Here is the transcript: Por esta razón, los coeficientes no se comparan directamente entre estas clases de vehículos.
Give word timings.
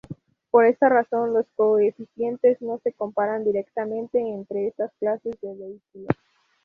Por 0.49 0.65
esta 0.65 0.89
razón, 0.89 1.31
los 1.31 1.45
coeficientes 1.55 2.59
no 2.59 2.79
se 2.79 2.91
comparan 2.91 3.43
directamente 3.43 4.17
entre 4.19 4.65
estas 4.69 4.91
clases 4.99 5.39
de 5.43 5.53
vehículos. 5.53 6.07